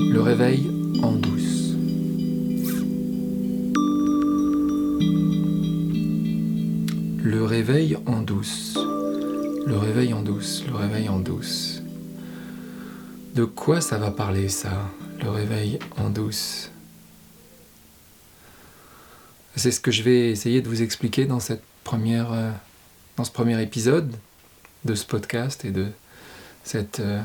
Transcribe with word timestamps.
Le 0.00 0.20
réveil 0.20 0.70
en 1.02 1.12
douce. 1.12 1.74
Le 7.22 7.44
réveil 7.44 7.96
en 8.06 8.22
douce. 8.22 8.78
Le 9.66 9.76
réveil 9.76 10.14
en 10.14 10.22
douce. 10.22 10.64
Le 10.66 10.74
réveil 10.74 11.08
en 11.08 11.18
douce. 11.18 11.82
De 13.34 13.44
quoi 13.44 13.80
ça 13.80 13.98
va 13.98 14.10
parler 14.10 14.48
ça 14.48 14.90
Le 15.22 15.30
réveil 15.30 15.78
en 15.98 16.10
douce? 16.10 16.70
C'est 19.56 19.70
ce 19.70 19.80
que 19.80 19.90
je 19.90 20.02
vais 20.02 20.30
essayer 20.30 20.62
de 20.62 20.68
vous 20.68 20.82
expliquer 20.82 21.26
dans 21.26 21.38
euh, 21.38 22.52
ce 23.22 23.30
premier 23.30 23.62
épisode 23.62 24.14
de 24.84 24.94
ce 24.94 25.04
podcast 25.04 25.64
et 25.64 25.70
de 25.70 25.88
cette 26.64 27.00
euh, 27.00 27.20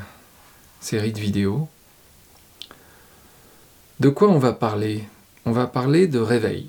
série 0.80 1.12
de 1.12 1.20
vidéos. 1.20 1.68
De 4.00 4.08
quoi 4.10 4.28
on 4.28 4.38
va 4.38 4.52
parler? 4.52 5.08
On 5.44 5.50
va 5.50 5.66
parler 5.66 6.06
de 6.06 6.20
réveil. 6.20 6.68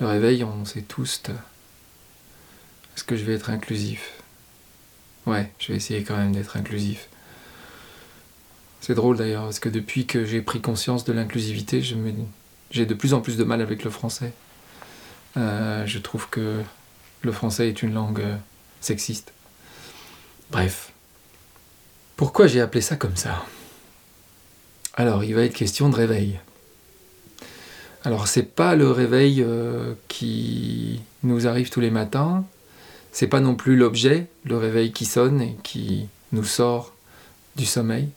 Le 0.00 0.06
réveil, 0.06 0.42
on 0.42 0.64
sait 0.64 0.82
tous. 0.82 1.22
Est-ce 2.96 3.04
que 3.04 3.16
je 3.16 3.24
vais 3.24 3.34
être 3.34 3.50
inclusif? 3.50 4.14
Ouais, 5.26 5.52
je 5.58 5.68
vais 5.68 5.76
essayer 5.76 6.02
quand 6.02 6.16
même 6.16 6.32
d'être 6.32 6.56
inclusif. 6.56 7.08
C'est 8.80 8.94
drôle 8.94 9.16
d'ailleurs, 9.16 9.44
parce 9.44 9.60
que 9.60 9.68
depuis 9.68 10.06
que 10.06 10.24
j'ai 10.24 10.42
pris 10.42 10.60
conscience 10.60 11.04
de 11.04 11.12
l'inclusivité, 11.12 11.82
j'ai 12.70 12.86
de 12.86 12.94
plus 12.94 13.14
en 13.14 13.20
plus 13.20 13.36
de 13.36 13.44
mal 13.44 13.60
avec 13.60 13.84
le 13.84 13.90
français. 13.90 14.32
Euh, 15.36 15.86
je 15.86 15.98
trouve 15.98 16.28
que 16.28 16.62
le 17.22 17.32
français 17.32 17.68
est 17.68 17.82
une 17.82 17.94
langue 17.94 18.20
euh, 18.20 18.36
sexiste. 18.80 19.32
Bref. 20.50 20.92
Pourquoi 22.16 22.46
j'ai 22.46 22.60
appelé 22.60 22.80
ça 22.80 22.96
comme 22.96 23.16
ça? 23.16 23.44
Alors, 24.94 25.22
il 25.24 25.34
va 25.34 25.42
être 25.42 25.54
question 25.54 25.88
de 25.88 25.96
réveil. 25.96 26.40
Alors, 28.06 28.28
c'est 28.28 28.54
pas 28.54 28.76
le 28.76 28.88
réveil 28.88 29.42
euh, 29.42 29.94
qui 30.06 31.00
nous 31.24 31.48
arrive 31.48 31.70
tous 31.70 31.80
les 31.80 31.90
matins, 31.90 32.44
c'est 33.10 33.26
pas 33.26 33.40
non 33.40 33.56
plus 33.56 33.74
l'objet, 33.74 34.28
le 34.44 34.56
réveil 34.56 34.92
qui 34.92 35.04
sonne 35.06 35.42
et 35.42 35.56
qui 35.64 36.06
nous 36.30 36.44
sort 36.44 36.92
du 37.56 37.66
sommeil. 37.66 38.10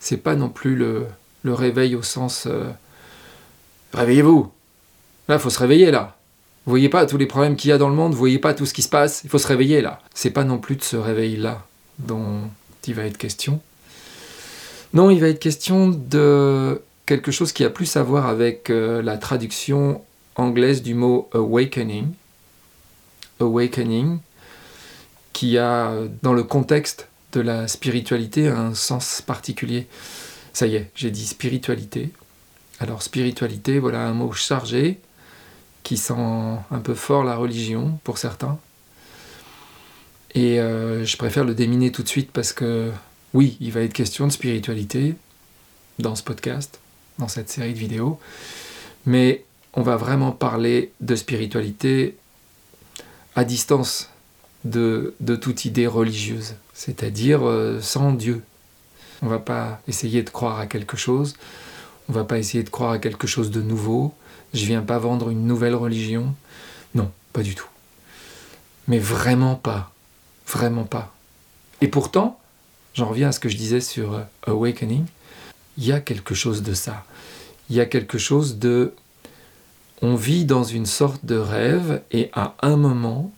C'est 0.00 0.16
pas 0.16 0.36
non 0.36 0.48
plus 0.48 0.74
le, 0.74 1.06
réveil 1.44 1.96
au 1.96 2.02
sens 2.02 2.48
réveillez-vous, 3.92 4.50
Là, 5.28 5.38
faut 5.38 5.50
se 5.50 5.58
réveiller 5.58 5.90
là. 5.90 6.16
Vous 6.64 6.70
voyez 6.70 6.88
pas 6.88 7.04
tous 7.04 7.18
les 7.18 7.26
problèmes 7.26 7.56
qu'il 7.56 7.68
y 7.68 7.72
a 7.74 7.78
dans 7.78 7.90
le 7.90 7.94
monde, 7.94 8.12
vous 8.12 8.18
voyez 8.18 8.38
pas 8.38 8.54
tout 8.54 8.64
ce 8.64 8.72
qui 8.72 8.80
se 8.80 8.88
passe, 8.88 9.20
il 9.22 9.28
faut 9.28 9.36
se 9.36 9.48
réveiller 9.48 9.82
là. 9.82 10.00
C'est 10.14 10.30
pas 10.30 10.44
non 10.44 10.56
plus 10.56 10.76
de 10.76 10.82
ce 10.82 10.96
réveil-là 10.96 11.62
dont 11.98 12.40
il 12.86 12.94
va 12.94 13.04
être 13.04 13.18
question. 13.18 13.60
Non, 14.94 15.10
il 15.10 15.20
va 15.20 15.28
être 15.28 15.40
question 15.40 15.88
de 15.88 16.80
quelque 17.08 17.32
chose 17.32 17.52
qui 17.52 17.64
a 17.64 17.70
plus 17.70 17.96
à 17.96 18.02
voir 18.02 18.26
avec 18.26 18.68
euh, 18.68 19.00
la 19.00 19.16
traduction 19.16 20.04
anglaise 20.36 20.82
du 20.82 20.92
mot 20.92 21.30
awakening. 21.32 22.12
Awakening, 23.40 24.18
qui 25.32 25.56
a, 25.56 25.90
dans 26.22 26.34
le 26.34 26.42
contexte 26.42 27.08
de 27.32 27.40
la 27.40 27.66
spiritualité, 27.66 28.48
un 28.48 28.74
sens 28.74 29.22
particulier. 29.22 29.86
Ça 30.52 30.66
y 30.66 30.76
est, 30.76 30.90
j'ai 30.94 31.10
dit 31.10 31.24
spiritualité. 31.24 32.10
Alors 32.78 33.02
spiritualité, 33.02 33.78
voilà 33.78 34.06
un 34.06 34.12
mot 34.12 34.32
chargé 34.32 35.00
qui 35.84 35.96
sent 35.96 36.12
un 36.14 36.78
peu 36.82 36.94
fort 36.94 37.24
la 37.24 37.36
religion 37.36 37.98
pour 38.04 38.18
certains. 38.18 38.58
Et 40.34 40.60
euh, 40.60 41.06
je 41.06 41.16
préfère 41.16 41.44
le 41.44 41.54
déminer 41.54 41.90
tout 41.90 42.02
de 42.02 42.08
suite 42.08 42.32
parce 42.32 42.52
que 42.52 42.90
oui, 43.32 43.56
il 43.60 43.72
va 43.72 43.80
être 43.80 43.94
question 43.94 44.26
de 44.26 44.32
spiritualité 44.32 45.14
dans 45.98 46.14
ce 46.14 46.22
podcast, 46.22 46.80
dans 47.18 47.28
cette 47.28 47.48
série 47.48 47.72
de 47.72 47.78
vidéos, 47.78 48.18
mais 49.06 49.44
on 49.74 49.82
va 49.82 49.96
vraiment 49.96 50.32
parler 50.32 50.92
de 51.00 51.14
spiritualité 51.14 52.16
à 53.36 53.44
distance 53.44 54.10
de, 54.64 55.14
toute 55.40 55.64
idée 55.64 55.86
religieuse, 55.86 56.54
c'est-à-dire 56.74 57.46
euh, 57.46 57.80
sans 57.80 58.12
Dieu. 58.12 58.42
On 59.22 59.28
va 59.28 59.38
pas 59.38 59.80
essayer 59.88 60.22
de 60.22 60.30
croire 60.30 60.58
à 60.58 60.66
quelque 60.66 60.96
chose, 60.96 61.34
on 62.08 62.12
va 62.12 62.24
pas 62.24 62.38
essayer 62.38 62.64
de 62.64 62.70
croire 62.70 62.92
à 62.92 62.98
quelque 62.98 63.26
chose 63.26 63.50
de 63.50 63.62
nouveau, 63.62 64.14
je 64.54 64.64
viens 64.64 64.82
pas 64.82 64.98
vendre 64.98 65.30
une 65.30 65.46
nouvelle 65.46 65.74
religion. 65.74 66.34
Non, 66.94 67.10
pas 67.32 67.42
du 67.42 67.54
tout. 67.54 67.68
Mais 68.86 68.98
vraiment 68.98 69.56
pas. 69.56 69.92
Vraiment 70.46 70.84
pas. 70.84 71.14
Et 71.80 71.88
pourtant, 71.88 72.40
j'en 72.94 73.06
reviens 73.06 73.28
à 73.28 73.32
ce 73.32 73.40
que 73.40 73.48
je 73.48 73.56
disais 73.56 73.80
sur 73.80 74.14
euh, 74.14 74.22
Awakening, 74.46 75.04
il 75.78 75.86
y 75.86 75.92
a 75.92 76.00
quelque 76.00 76.34
chose 76.34 76.62
de 76.62 76.74
ça. 76.74 77.04
Il 77.70 77.76
y 77.76 77.80
a 77.80 77.86
quelque 77.86 78.18
chose 78.18 78.58
de... 78.58 78.92
On 80.02 80.16
vit 80.16 80.44
dans 80.44 80.64
une 80.64 80.86
sorte 80.86 81.24
de 81.24 81.36
rêve 81.36 82.02
et 82.10 82.30
à 82.32 82.54
un 82.62 82.76
moment, 82.76 83.32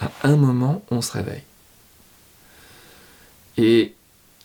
à 0.00 0.10
un 0.24 0.36
moment, 0.36 0.82
on 0.90 1.00
se 1.00 1.12
réveille. 1.12 1.42
Et 3.56 3.94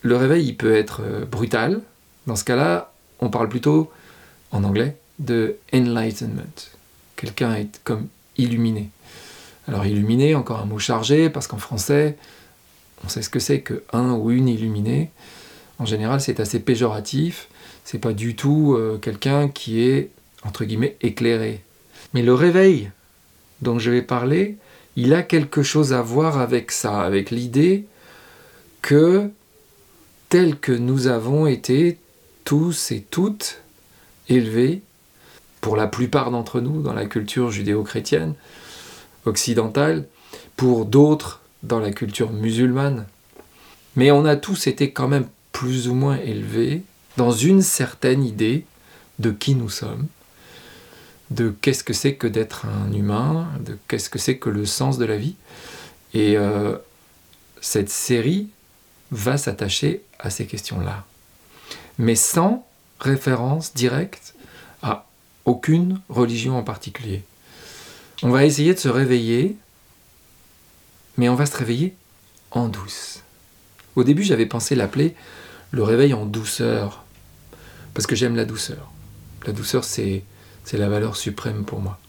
le 0.02 0.16
réveil, 0.16 0.46
il 0.46 0.56
peut 0.56 0.76
être 0.76 1.02
euh, 1.04 1.26
brutal. 1.26 1.82
Dans 2.28 2.36
ce 2.36 2.44
cas-là, 2.44 2.92
on 3.20 3.30
parle 3.30 3.50
plutôt, 3.50 3.92
en 4.52 4.64
anglais, 4.64 4.98
de 5.20 5.58
enlightenment. 5.74 6.70
Quelqu'un 7.16 7.56
est 7.56 7.80
comme 7.84 8.08
illuminé. 8.38 8.90
Alors 9.68 9.86
illuminé, 9.86 10.36
encore 10.36 10.60
un 10.60 10.66
mot 10.66 10.80
chargé, 10.80 11.30
parce 11.30 11.48
qu'en 11.48 11.58
français, 11.58 12.18
on 13.04 13.10
sait 13.10 13.22
ce 13.22 13.30
que 13.30 13.40
c'est 13.40 13.62
que 13.62 13.84
un 13.94 14.12
ou 14.12 14.32
une 14.32 14.48
illuminé. 14.48 15.12
En 15.80 15.86
général, 15.86 16.22
c'est 16.22 16.40
assez 16.40 16.60
péjoratif. 16.60 17.48
C'est 17.84 18.00
pas 18.00 18.14
du 18.14 18.36
tout 18.36 18.76
euh, 18.76 18.98
quelqu'un 18.98 19.48
qui 19.50 19.82
est 19.82 20.10
entre 20.44 20.66
guillemets 20.66 20.98
éclairé. 21.02 21.62
Mais 22.14 22.22
le 22.22 22.34
réveil 22.34 22.92
dont 23.62 23.80
je 23.80 23.92
vais 23.92 24.02
parler, 24.02 24.58
il 24.96 25.14
a 25.14 25.24
quelque 25.24 25.64
chose 25.64 25.94
à 25.94 26.02
voir 26.02 26.40
avec 26.40 26.72
ça, 26.72 27.02
avec 27.02 27.32
l'idée 27.32 27.86
que 28.82 29.30
tel 30.30 30.58
que 30.58 30.72
nous 30.72 31.08
avons 31.08 31.48
été 31.48 31.98
tous 32.44 32.92
et 32.92 33.02
toutes 33.02 33.62
élevés 34.30 34.82
pour 35.62 35.76
la 35.76 35.88
plupart 35.88 36.32
d'entre 36.32 36.62
nous 36.62 36.82
dans 36.82 36.94
la 36.94 37.06
culture 37.06 37.52
judéo-chrétienne 37.52 38.36
occidentale, 39.26 40.06
pour 40.56 40.86
d'autres 40.86 41.42
dans 41.64 41.80
la 41.80 41.92
culture 41.92 42.32
musulmane. 42.32 43.08
Mais 43.96 44.12
on 44.12 44.26
a 44.26 44.36
tous 44.36 44.68
été 44.68 44.92
quand 44.92 45.08
même 45.08 45.28
plus 45.56 45.88
ou 45.88 45.94
moins 45.94 46.18
élevés 46.18 46.84
dans 47.16 47.32
une 47.32 47.62
certaine 47.62 48.26
idée 48.26 48.66
de 49.20 49.32
qui 49.32 49.56
nous 49.56 49.70
sommes, 49.70 50.08
de 51.32 51.56
qu'est-ce 51.62 51.86
que 51.86 51.94
c'est 51.94 52.16
que 52.16 52.28
d'être 52.28 52.66
un 52.66 52.92
humain, 52.92 53.48
de 53.62 53.78
qu'est-ce 53.88 54.10
que 54.10 54.20
c'est 54.20 54.38
que 54.38 54.50
le 54.50 54.66
sens 54.66 54.98
de 54.98 55.06
la 55.06 55.16
vie. 55.16 55.36
Et 56.14 56.36
euh, 56.36 56.76
cette 57.62 57.90
série 57.90 58.50
va 59.12 59.38
s'attacher 59.38 60.02
à 60.20 60.30
ces 60.30 60.46
questions-là, 60.46 61.06
mais 61.98 62.16
sans 62.16 62.68
référence 63.00 63.74
directe 63.74 64.36
aucune 65.46 66.02
religion 66.10 66.58
en 66.58 66.64
particulier. 66.64 67.24
On 68.24 68.30
va 68.30 68.44
essayer 68.44 68.74
de 68.74 68.80
se 68.80 68.90
réveiller, 68.90 69.56
mais 71.18 71.30
on 71.30 71.36
va 71.36 71.46
se 71.46 71.56
réveiller 71.56 71.96
en 72.52 72.68
douce. 72.68 73.22
Au 73.96 74.04
début, 74.04 74.24
j'avais 74.24 74.48
pensé 74.48 74.76
l'appeler 74.76 75.16
le 75.76 75.84
réveil 75.84 76.14
en 76.14 76.26
douceur, 76.26 77.04
parce 77.94 78.08
que 78.08 78.16
j'aime 78.16 78.38
la 78.38 78.46
douceur. 78.46 78.94
La 79.46 79.52
douceur, 79.52 79.84
c'est, 79.84 80.24
c'est 80.64 80.78
la 80.78 80.88
valeur 80.88 81.18
suprême 81.18 81.66
pour 81.66 81.82
moi. 81.82 82.00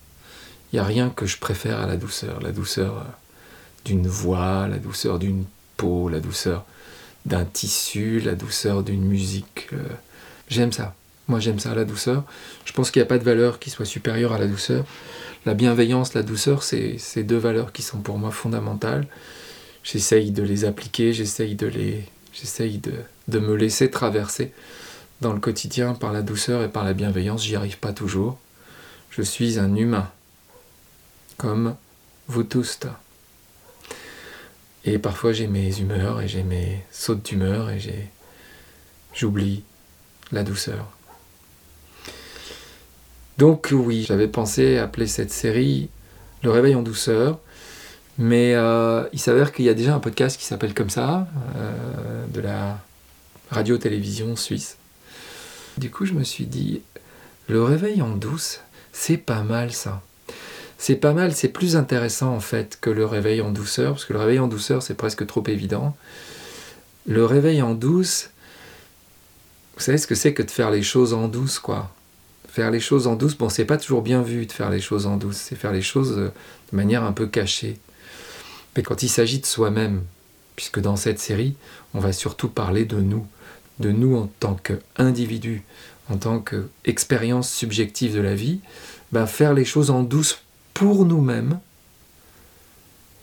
Il 0.72 0.76
n'y 0.76 0.80
a 0.80 0.84
rien 0.84 1.10
que 1.10 1.26
je 1.26 1.36
préfère 1.38 1.80
à 1.80 1.86
la 1.86 1.96
douceur. 1.96 2.40
La 2.40 2.52
douceur 2.52 2.98
euh, 2.98 3.04
d'une 3.84 4.06
voix, 4.06 4.68
la 4.68 4.78
douceur 4.78 5.18
d'une 5.18 5.44
peau, 5.76 6.08
la 6.08 6.20
douceur 6.20 6.64
d'un 7.24 7.44
tissu, 7.44 8.20
la 8.20 8.36
douceur 8.36 8.84
d'une 8.84 9.04
musique. 9.04 9.66
Euh, 9.72 9.82
j'aime 10.48 10.70
ça. 10.70 10.94
Moi 11.26 11.40
j'aime 11.40 11.58
ça, 11.58 11.74
la 11.74 11.84
douceur. 11.84 12.22
Je 12.66 12.72
pense 12.72 12.92
qu'il 12.92 13.02
n'y 13.02 13.06
a 13.06 13.08
pas 13.08 13.18
de 13.18 13.24
valeur 13.24 13.58
qui 13.58 13.70
soit 13.70 13.84
supérieure 13.84 14.32
à 14.32 14.38
la 14.38 14.46
douceur. 14.46 14.84
La 15.44 15.54
bienveillance, 15.54 16.14
la 16.14 16.22
douceur, 16.22 16.62
c'est 16.62 16.98
ces 16.98 17.24
deux 17.24 17.36
valeurs 17.36 17.72
qui 17.72 17.82
sont 17.82 17.98
pour 17.98 18.16
moi 18.16 18.30
fondamentales. 18.30 19.08
J'essaye 19.82 20.30
de 20.30 20.44
les 20.44 20.64
appliquer, 20.64 21.12
j'essaye 21.12 21.56
de 21.56 21.66
les, 21.66 22.04
j'essaye 22.38 22.78
de, 22.78 22.94
de 23.28 23.38
me 23.38 23.54
laisser 23.54 23.90
traverser 23.90 24.52
dans 25.20 25.32
le 25.32 25.40
quotidien 25.40 25.94
par 25.94 26.12
la 26.12 26.22
douceur 26.22 26.62
et 26.62 26.68
par 26.68 26.84
la 26.84 26.92
bienveillance. 26.92 27.44
J'y 27.44 27.56
arrive 27.56 27.78
pas 27.78 27.92
toujours. 27.92 28.38
Je 29.10 29.22
suis 29.22 29.58
un 29.58 29.74
humain, 29.74 30.10
comme 31.36 31.76
vous 32.28 32.42
tous. 32.42 32.80
Et 34.84 34.98
parfois 34.98 35.32
j'ai 35.32 35.46
mes 35.46 35.80
humeurs 35.80 36.20
et 36.20 36.28
j'ai 36.28 36.42
mes 36.42 36.84
sautes 36.90 37.24
d'humeur 37.24 37.70
et 37.70 37.80
j'ai 37.80 38.10
j'oublie 39.14 39.64
la 40.32 40.42
douceur. 40.42 40.86
Donc 43.38 43.68
oui, 43.72 44.04
j'avais 44.06 44.28
pensé 44.28 44.78
appeler 44.78 45.06
cette 45.06 45.32
série 45.32 45.88
Le 46.42 46.50
réveil 46.50 46.74
en 46.74 46.82
douceur, 46.82 47.40
mais 48.18 48.54
euh, 48.54 49.04
il 49.12 49.18
s'avère 49.18 49.52
qu'il 49.52 49.64
y 49.64 49.68
a 49.68 49.74
déjà 49.74 49.94
un 49.94 49.98
podcast 49.98 50.38
qui 50.38 50.44
s'appelle 50.44 50.74
comme 50.74 50.90
ça, 50.90 51.26
euh, 51.56 52.05
de 52.36 52.42
la 52.42 52.78
radio-télévision 53.50 54.36
suisse. 54.36 54.76
Du 55.78 55.90
coup, 55.90 56.04
je 56.04 56.12
me 56.12 56.22
suis 56.22 56.46
dit, 56.46 56.82
le 57.48 57.62
réveil 57.62 58.02
en 58.02 58.10
douce, 58.10 58.60
c'est 58.92 59.16
pas 59.16 59.42
mal 59.42 59.72
ça. 59.72 60.02
C'est 60.78 60.96
pas 60.96 61.14
mal, 61.14 61.34
c'est 61.34 61.48
plus 61.48 61.76
intéressant 61.76 62.34
en 62.34 62.40
fait 62.40 62.78
que 62.80 62.90
le 62.90 63.06
réveil 63.06 63.40
en 63.40 63.50
douceur, 63.50 63.92
parce 63.92 64.04
que 64.04 64.12
le 64.12 64.18
réveil 64.18 64.38
en 64.38 64.48
douceur, 64.48 64.82
c'est 64.82 64.94
presque 64.94 65.26
trop 65.26 65.42
évident. 65.46 65.96
Le 67.06 67.24
réveil 67.24 67.62
en 67.62 67.74
douce, 67.74 68.30
vous 69.76 69.82
savez 69.82 69.96
ce 69.96 70.06
que 70.06 70.14
c'est 70.14 70.34
que 70.34 70.42
de 70.42 70.50
faire 70.50 70.70
les 70.70 70.82
choses 70.82 71.14
en 71.14 71.28
douce, 71.28 71.58
quoi. 71.58 71.90
Faire 72.48 72.70
les 72.70 72.80
choses 72.80 73.06
en 73.06 73.16
douce, 73.16 73.36
bon, 73.36 73.48
c'est 73.48 73.64
pas 73.64 73.78
toujours 73.78 74.02
bien 74.02 74.22
vu 74.22 74.44
de 74.44 74.52
faire 74.52 74.70
les 74.70 74.80
choses 74.80 75.06
en 75.06 75.16
douce, 75.16 75.36
c'est 75.36 75.56
faire 75.56 75.72
les 75.72 75.82
choses 75.82 76.18
euh, 76.18 76.32
de 76.72 76.76
manière 76.76 77.04
un 77.04 77.12
peu 77.12 77.26
cachée. 77.26 77.78
Mais 78.76 78.82
quand 78.82 79.02
il 79.02 79.08
s'agit 79.08 79.38
de 79.38 79.46
soi-même, 79.46 80.02
puisque 80.56 80.80
dans 80.80 80.96
cette 80.96 81.20
série, 81.20 81.54
on 81.94 82.00
va 82.00 82.12
surtout 82.12 82.48
parler 82.48 82.84
de 82.84 83.00
nous, 83.00 83.26
de 83.78 83.92
nous 83.92 84.16
en 84.16 84.28
tant 84.40 84.54
qu'individu, 84.54 85.62
en 86.08 86.16
tant 86.16 86.40
qu'expérience 86.40 87.50
subjective 87.52 88.14
de 88.14 88.20
la 88.20 88.34
vie, 88.34 88.60
ben 89.12 89.26
faire 89.26 89.54
les 89.54 89.64
choses 89.64 89.90
en 89.90 90.02
douce 90.02 90.40
pour 90.74 91.04
nous-mêmes, 91.04 91.60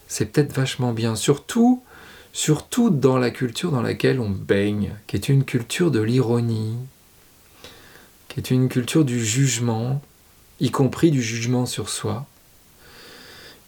c'est 0.07 0.27
peut-être 0.27 0.53
vachement 0.53 0.93
bien. 0.93 1.15
Surtout, 1.15 1.81
surtout 2.33 2.89
dans 2.89 3.17
la 3.17 3.31
culture 3.31 3.71
dans 3.71 3.81
laquelle 3.81 4.19
on 4.19 4.29
baigne, 4.29 4.93
qui 5.07 5.15
est 5.15 5.29
une 5.29 5.43
culture 5.43 5.91
de 5.91 6.01
l'ironie, 6.01 6.77
qui 8.27 8.39
est 8.39 8.51
une 8.51 8.69
culture 8.69 9.05
du 9.05 9.23
jugement, 9.23 10.01
y 10.59 10.71
compris 10.71 11.09
du 11.09 11.21
jugement 11.21 11.65
sur 11.65 11.89
soi, 11.89 12.25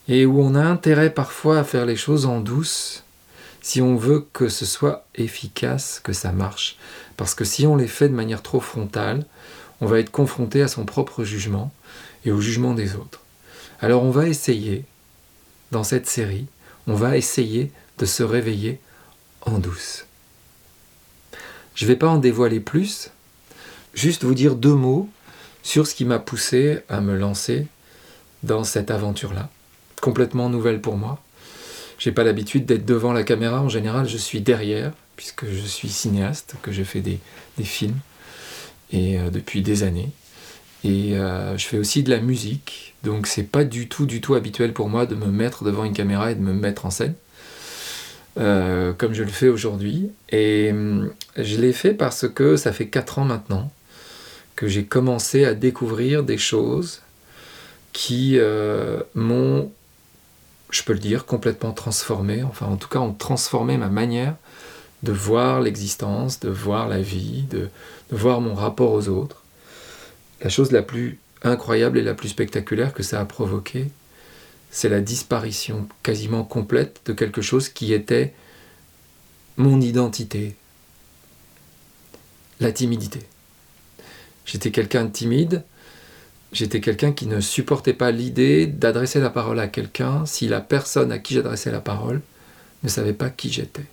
et 0.08 0.26
où 0.26 0.42
on 0.42 0.56
a 0.56 0.64
intérêt 0.64 1.10
parfois 1.10 1.60
à 1.60 1.64
faire 1.64 1.86
les 1.86 1.96
choses 1.96 2.26
en 2.26 2.40
douce 2.40 3.05
si 3.66 3.82
on 3.82 3.96
veut 3.96 4.28
que 4.32 4.48
ce 4.48 4.64
soit 4.64 5.08
efficace, 5.16 6.00
que 6.04 6.14
ça 6.14 6.32
marche. 6.32 6.78
Parce 7.18 7.34
que 7.34 7.44
si 7.44 7.66
on 7.66 7.76
les 7.76 7.88
fait 7.88 8.10
de 8.10 8.14
manière 8.14 8.44
trop 8.44 8.60
frontale, 8.60 9.26
on 9.82 9.88
va 9.88 9.98
être 10.00 10.12
confronté 10.12 10.62
à 10.62 10.68
son 10.68 10.86
propre 10.86 11.24
jugement 11.24 11.74
et 12.26 12.32
au 12.32 12.40
jugement 12.40 12.76
des 12.76 12.96
autres. 12.96 13.22
Alors 13.82 14.04
on 14.04 14.12
va 14.12 14.28
essayer, 14.28 14.86
dans 15.72 15.84
cette 15.84 16.06
série, 16.06 16.46
on 16.86 16.94
va 16.94 17.18
essayer 17.18 17.72
de 17.98 18.06
se 18.06 18.22
réveiller 18.22 18.80
en 19.42 19.58
douce. 19.58 20.06
Je 21.74 21.86
ne 21.86 21.88
vais 21.88 21.96
pas 21.96 22.10
en 22.10 22.20
dévoiler 22.20 22.60
plus, 22.60 23.10
juste 23.96 24.26
vous 24.26 24.36
dire 24.36 24.56
deux 24.56 24.76
mots 24.76 25.10
sur 25.64 25.88
ce 25.88 25.96
qui 25.96 26.06
m'a 26.06 26.20
poussé 26.20 26.82
à 26.88 27.02
me 27.02 27.18
lancer 27.18 27.66
dans 28.44 28.64
cette 28.64 28.92
aventure-là, 28.92 29.50
complètement 30.02 30.50
nouvelle 30.50 30.82
pour 30.82 30.98
moi. 30.98 31.20
J'ai 32.06 32.12
pas 32.12 32.24
l'habitude 32.24 32.68
d'être 32.68 32.86
devant 32.86 33.14
la 33.14 33.24
caméra, 33.24 33.64
en 33.64 33.68
général 33.68 34.08
je 34.08 34.18
suis 34.18 34.40
derrière, 34.40 34.92
puisque 35.16 35.48
je 35.48 35.66
suis 35.66 35.90
cinéaste, 35.90 36.54
que 36.62 36.72
j'ai 36.72 36.84
fait 36.84 37.02
des, 37.02 37.18
films, 37.64 37.98
et 38.92 39.18
euh, 39.18 39.32
depuis 39.32 39.64
des 39.64 39.82
années. 39.82 40.12
Et 40.84 41.18
euh, 41.18 41.58
je 41.58 41.66
fais 41.66 41.80
aussi 41.80 42.04
de 42.04 42.12
la 42.12 42.20
musique, 42.20 42.94
donc 43.04 43.26
c'est 43.26 43.50
pas 43.50 43.64
du 43.64 43.88
tout, 43.88 44.06
du 44.06 44.22
tout 44.22 44.36
habituel 44.36 44.72
pour 44.72 44.88
moi 44.88 45.08
de 45.08 45.16
me 45.16 45.32
mettre 45.32 45.64
devant 45.64 45.84
une 45.84 45.94
caméra 45.94 46.32
et 46.32 46.36
de 46.36 46.42
me 46.42 46.54
mettre 46.54 46.86
en 46.86 46.92
scène. 46.92 47.16
Euh, 48.38 48.94
comme 48.94 49.16
je 49.16 49.24
le 49.24 49.32
fais 49.32 49.50
aujourd'hui. 49.50 50.12
Et 50.30 50.70
hum, 50.70 51.12
je 51.36 51.58
l'ai 51.60 51.74
fait 51.74 51.96
parce 51.96 52.30
que 52.30 52.56
ça 52.56 52.72
fait 52.72 52.86
4 52.88 53.18
ans 53.18 53.26
maintenant 53.26 53.72
que 54.56 54.68
j'ai 54.68 54.86
commencé 54.86 55.44
à 55.44 55.56
découvrir 55.56 56.22
des 56.22 56.38
choses 56.38 57.02
qui 57.94 58.38
m'ont, 59.16 59.72
je 60.76 60.84
peux 60.84 60.94
le 60.94 61.00
dire, 61.00 61.26
complètement 61.26 61.72
transformé, 61.72 62.44
enfin 62.44 62.66
en 62.66 62.76
tout 62.76 62.90
cas 62.90 63.00
ont 63.00 63.14
transformé 63.14 63.78
ma 63.78 63.88
manière 63.88 64.36
de 65.04 65.14
voir 65.14 65.62
l'existence, 65.62 66.40
de 66.40 66.50
voir 66.50 66.90
la 66.90 67.02
vie, 67.02 67.44
de, 67.44 67.70
de 68.12 68.18
voir 68.18 68.42
mon 68.42 68.54
rapport 68.54 68.92
aux 68.92 69.08
autres. 69.08 69.44
La 70.42 70.50
chose 70.50 70.72
la 70.72 70.82
plus 70.82 71.18
incroyable 71.44 71.98
et 71.98 72.04
la 72.04 72.14
plus 72.14 72.30
spectaculaire 72.30 72.94
que 72.94 73.04
ça 73.04 73.22
a 73.22 73.26
provoqué, 73.26 73.88
c'est 74.70 74.90
la 74.90 75.00
disparition 75.00 75.88
quasiment 76.04 76.44
complète 76.44 77.02
de 77.06 77.14
quelque 77.14 77.42
chose 77.42 77.70
qui 77.70 77.94
était 77.94 78.34
mon 79.56 79.80
identité, 79.80 80.56
la 82.60 82.74
timidité. 82.74 83.22
J'étais 84.46 84.72
quelqu'un 84.72 85.06
de 85.06 85.12
timide, 85.12 85.64
j'étais 86.56 86.80
quelqu'un 86.80 87.12
qui 87.12 87.28
ne 87.28 87.42
supportait 87.42 87.94
pas 87.94 88.12
l'idée 88.12 88.66
d'adresser 88.66 89.20
la 89.20 89.30
parole 89.30 89.60
à 89.60 89.68
quelqu'un 89.68 90.26
si 90.26 90.48
la 90.48 90.62
personne 90.62 91.12
à 91.12 91.20
qui 91.20 91.34
j'adressais 91.34 91.72
la 91.72 91.82
parole 91.82 92.22
ne 92.84 92.90
savait 92.90 93.14
pas 93.14 93.30
qui 93.30 93.52
j'étais. 93.52 93.86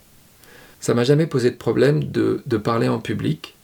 Ça 0.79 0.93
m'a 0.93 1.03
jamais 1.03 1.27
posé 1.27 1.51
de 1.51 1.55
problème 1.55 2.03
de, 2.03 2.57
parler 2.57 2.87
en 2.87 2.99
public, 2.99 3.55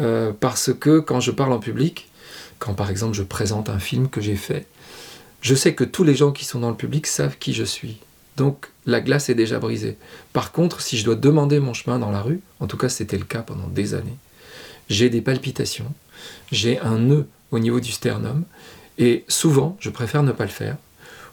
euh, 0.00 0.32
parce 0.38 0.72
que 0.72 0.98
quand 0.98 1.20
je 1.20 1.30
parle 1.30 1.52
en 1.52 1.58
public, 1.58 2.08
quand 2.58 2.74
par 2.74 2.90
exemple 2.90 3.14
je 3.14 3.22
présente 3.22 3.70
un 3.70 3.78
film 3.78 4.08
que 4.08 4.20
j'ai 4.20 4.36
fait, 4.36 4.66
je 5.40 5.54
sais 5.54 5.74
que 5.74 5.84
tous 5.84 6.04
les 6.04 6.14
gens 6.14 6.32
qui 6.32 6.44
sont 6.44 6.60
dans 6.60 6.70
le 6.70 6.76
public 6.76 7.06
savent 7.06 7.38
qui 7.38 7.54
je 7.54 7.64
suis. 7.64 7.98
Donc 8.36 8.68
la 8.86 9.00
glace 9.00 9.28
est 9.28 9.34
déjà 9.34 9.58
brisée. 9.58 9.96
Par 10.32 10.52
contre, 10.52 10.80
si 10.80 10.98
je 10.98 11.04
dois 11.04 11.14
demander 11.14 11.60
mon 11.60 11.74
chemin 11.74 11.98
dans 11.98 12.10
la 12.10 12.20
rue, 12.20 12.40
en 12.60 12.66
tout 12.66 12.76
cas 12.76 12.88
c'était 12.88 13.18
le 13.18 13.24
cas 13.24 13.42
pendant 13.42 13.68
des 13.68 13.94
années, 13.94 14.16
j'ai 14.88 15.08
des 15.08 15.20
palpitations, 15.22 15.92
j'ai 16.52 16.78
un 16.80 16.98
nœud 16.98 17.26
au 17.50 17.58
niveau 17.58 17.80
du 17.80 17.92
sternum, 17.92 18.44
et 18.98 19.24
souvent 19.28 19.76
je 19.80 19.90
préfère 19.90 20.22
ne 20.22 20.32
pas 20.32 20.44
le 20.44 20.50
faire, 20.50 20.76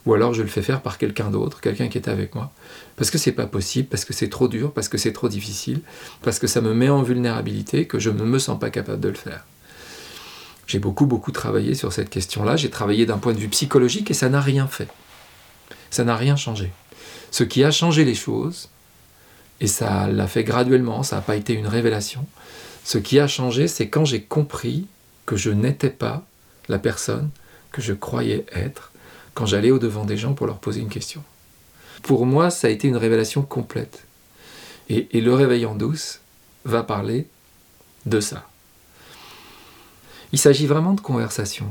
ou 0.06 0.14
alors 0.14 0.34
je 0.34 0.42
le 0.42 0.48
fais 0.48 0.62
faire 0.62 0.82
par 0.82 0.98
quelqu'un 0.98 1.30
d'autre, 1.30 1.60
quelqu'un 1.60 1.90
qui 1.90 1.98
est 1.98 2.08
avec 2.08 2.34
moi, 2.34 2.52
parce 2.96 3.12
que 3.12 3.18
c'est 3.18 3.34
pas 3.34 3.46
possible, 3.46 3.90
parce 3.90 4.06
que 4.06 4.14
c'est 4.14 4.30
trop 4.30 4.48
dur, 4.48 4.72
parce 4.72 4.88
que 4.88 4.98
c'est 4.98 5.12
trop 5.12 5.30
difficile, 5.30 5.82
parce 6.22 6.40
que 6.40 6.48
ça 6.48 6.62
me 6.62 6.74
met 6.74 6.90
en 6.90 7.02
vulnérabilité, 7.02 7.86
que 7.86 8.00
je 8.00 8.10
ne 8.10 8.24
me 8.24 8.40
sens 8.40 8.60
pas 8.60 8.70
capable 8.70 9.02
de 9.02 9.10
le 9.10 9.16
faire. 9.16 9.46
J'ai 10.66 10.80
beaucoup, 10.80 11.06
beaucoup 11.06 11.32
travaillé 11.32 11.76
sur 11.76 11.94
cette 11.94 12.10
question-là. 12.10 12.58
J'ai 12.58 12.70
travaillé 12.70 13.06
d'un 13.06 13.18
point 13.18 13.34
de 13.34 13.40
vue 13.40 13.48
psychologique 13.48 14.12
et 14.12 14.14
ça 14.14 14.28
n'a 14.28 14.42
rien 14.42 14.68
fait. 14.68 14.90
Ça 15.90 16.04
n'a 16.04 16.18
rien 16.18 16.36
changé. 16.36 16.72
Ce 17.32 17.44
qui 17.44 17.64
a 17.64 17.72
changé 17.72 18.04
les 18.04 18.16
choses, 18.16 18.70
et 19.62 19.68
ça 19.68 20.08
l'a 20.08 20.28
fait 20.28 20.44
graduellement, 20.44 21.04
ça 21.04 21.18
n'a 21.18 21.22
pas 21.22 21.36
été 21.36 21.54
une 21.54 21.68
révélation, 21.68 22.26
ce 22.84 22.98
qui 22.98 23.20
a 23.20 23.28
changé, 23.28 23.68
c'est 23.68 23.90
quand 23.90 24.06
j'ai 24.06 24.22
compris 24.22 24.88
que 25.28 25.36
je 25.36 25.52
n'étais 25.52 25.92
pas 25.92 26.26
la 26.68 26.80
personne 26.80 27.30
que 27.72 27.84
je 27.84 27.94
croyais 27.94 28.48
être 28.52 28.92
quand 29.36 29.46
j'allais 29.46 29.70
au-devant 29.70 30.06
des 30.06 30.18
gens 30.18 30.34
pour 30.34 30.48
leur 30.48 30.58
poser 30.58 30.82
une 30.82 30.90
question. 30.90 31.24
Pour 32.02 32.26
moi, 32.26 32.50
ça 32.50 32.66
a 32.66 32.72
été 32.72 32.88
une 32.88 32.98
révélation 32.98 33.44
complète. 33.44 34.06
Et, 34.90 35.08
et 35.16 35.22
le 35.22 35.36
réveil 35.36 35.68
en 35.68 35.76
douce 35.76 36.22
va 36.66 36.82
parler 36.82 37.28
de 38.08 38.20
ça. 38.20 38.50
Il 40.32 40.40
s'agit 40.40 40.66
vraiment 40.66 40.94
de 40.94 41.02
conversation. 41.02 41.68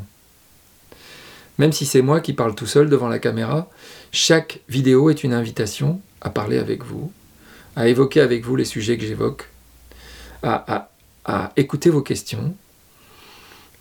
Même 1.58 1.72
si 1.72 1.86
c'est 1.86 2.02
moi 2.02 2.20
qui 2.20 2.32
parle 2.32 2.54
tout 2.54 2.66
seul 2.66 2.88
devant 2.88 3.08
la 3.08 3.18
caméra, 3.18 3.68
chaque 4.12 4.60
vidéo 4.68 5.10
est 5.10 5.24
une 5.24 5.32
invitation 5.32 6.00
à 6.20 6.30
parler 6.30 6.58
avec 6.58 6.84
vous, 6.84 7.12
à 7.74 7.88
évoquer 7.88 8.20
avec 8.20 8.44
vous 8.44 8.56
les 8.56 8.64
sujets 8.64 8.98
que 8.98 9.06
j'évoque, 9.06 9.48
à, 10.42 10.90
écouter 11.56 11.90
vos 11.90 12.02
questions 12.02 12.54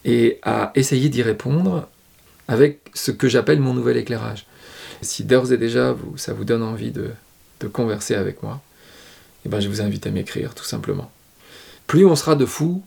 et 0.05 0.39
à 0.43 0.71
essayer 0.75 1.09
d'y 1.09 1.23
répondre 1.23 1.89
avec 2.47 2.79
ce 2.93 3.11
que 3.11 3.27
j'appelle 3.27 3.59
mon 3.59 3.73
nouvel 3.73 3.97
éclairage. 3.97 4.45
Si 5.01 5.25
d'ores 5.25 5.51
et 5.51 5.57
déjà 5.57 5.95
ça 6.15 6.33
vous 6.33 6.45
donne 6.45 6.63
envie 6.63 6.91
de, 6.91 7.11
converser 7.73 8.13
avec 8.13 8.43
moi, 8.43 8.61
eh 9.43 9.49
ben 9.49 9.59
je 9.59 9.67
vous 9.67 9.81
invite 9.81 10.05
à 10.05 10.11
m'écrire 10.11 10.53
tout 10.53 10.63
simplement. 10.63 11.11
Plus 11.87 12.05
on 12.05 12.15
sera 12.15 12.35
de 12.35 12.45
fous, 12.45 12.83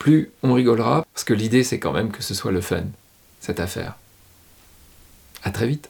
plus 0.00 0.32
on 0.42 0.52
rigolera, 0.52 1.06
parce 1.14 1.22
que 1.22 1.32
l'idée 1.32 1.62
c'est 1.62 1.78
quand 1.78 1.92
même 1.92 2.10
que 2.10 2.24
ce 2.24 2.34
soit 2.34 2.50
le 2.50 2.60
fun, 2.60 2.86
cette 3.38 3.60
affaire. 3.60 3.96
À 5.44 5.52
très 5.52 5.68
vite 5.68 5.88